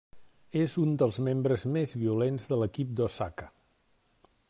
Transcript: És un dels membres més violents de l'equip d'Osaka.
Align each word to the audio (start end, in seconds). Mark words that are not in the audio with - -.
És 0.61 0.77
un 0.83 0.95
dels 1.01 1.19
membres 1.27 1.67
més 1.77 1.95
violents 2.07 2.51
de 2.53 2.61
l'equip 2.63 2.97
d'Osaka. 3.01 3.53